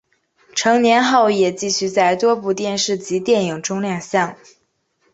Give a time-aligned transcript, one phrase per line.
[0.55, 4.35] 成年后也继续在多部电视及电影中亮相。